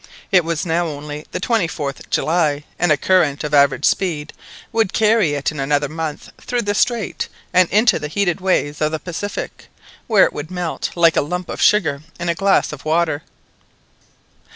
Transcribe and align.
It 0.31 0.43
was 0.43 0.65
now 0.65 0.87
only 0.87 1.27
the 1.29 1.39
24th 1.39 2.09
July, 2.09 2.63
and 2.79 2.91
a 2.91 2.97
current 2.97 3.43
of 3.43 3.53
average 3.53 3.85
speed 3.85 4.33
would 4.71 4.93
carry 4.93 5.35
it 5.35 5.51
in 5.51 5.59
another 5.59 5.87
month 5.87 6.31
through 6.41 6.63
the 6.63 6.73
strait 6.73 7.27
and 7.53 7.69
into 7.69 7.99
the 7.99 8.07
heated 8.07 8.41
waves 8.41 8.81
of 8.81 8.93
the 8.93 8.97
Pacific, 8.99 9.67
where 10.07 10.25
it 10.25 10.33
would 10.33 10.49
melt 10.49 10.89
"like 10.95 11.15
a 11.15 11.21
lump 11.21 11.49
of 11.49 11.61
sugar 11.61 12.01
in 12.19 12.29
a 12.29 12.33
glass 12.33 12.73
of 12.73 12.83
water." 12.83 13.21